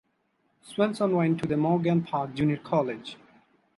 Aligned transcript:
Swanson 0.63 1.15
went 1.15 1.39
to 1.39 1.47
the 1.47 1.55
Morgan 1.55 2.01
Park 2.01 2.33
Junior 2.33 2.57
College. 2.57 3.17